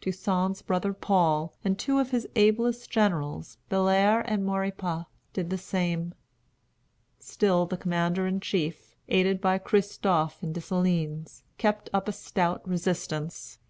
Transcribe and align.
Toussaint's 0.00 0.62
brother 0.62 0.92
Paul, 0.92 1.54
and 1.64 1.78
two 1.78 2.00
of 2.00 2.10
his 2.10 2.26
ablest 2.34 2.90
generals, 2.90 3.56
Bellair 3.68 4.24
and 4.26 4.44
Maurepas, 4.44 5.04
did 5.32 5.48
the 5.48 5.56
same. 5.56 6.12
Still 7.20 7.66
the 7.66 7.76
Commander 7.76 8.26
in 8.26 8.40
Chief, 8.40 8.96
aided 9.06 9.40
by 9.40 9.58
Christophe 9.58 10.42
and 10.42 10.52
Dessalines, 10.52 11.44
kept 11.56 11.88
up 11.94 12.08
a 12.08 12.12
stout 12.12 12.68
resistance. 12.68 13.60